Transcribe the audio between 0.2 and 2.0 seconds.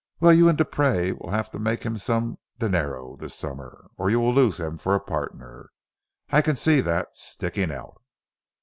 you and Dupree will have to make him